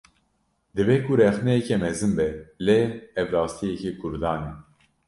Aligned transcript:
Dibe 0.75 0.95
ku 1.05 1.11
rexneyeke 1.19 1.75
mezin 1.83 2.11
be, 2.17 2.27
lê 2.65 2.79
ev 3.19 3.27
rastiyeke 3.35 3.91
Kurdan 3.99 4.41
e 4.51 4.51